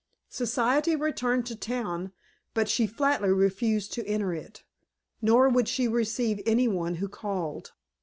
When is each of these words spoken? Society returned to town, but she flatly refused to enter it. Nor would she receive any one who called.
Society 0.31 0.95
returned 0.95 1.45
to 1.45 1.55
town, 1.55 2.11
but 2.55 2.67
she 2.67 2.87
flatly 2.87 3.29
refused 3.29 3.93
to 3.93 4.07
enter 4.07 4.33
it. 4.33 4.63
Nor 5.21 5.47
would 5.49 5.67
she 5.67 5.87
receive 5.87 6.41
any 6.43 6.67
one 6.67 6.95
who 6.95 7.07
called. 7.07 7.73